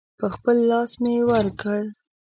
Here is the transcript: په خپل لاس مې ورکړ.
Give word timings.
په 0.19 0.27
خپل 0.35 0.55
لاس 0.69 0.91
مې 1.01 1.13
ورکړ. 1.29 1.81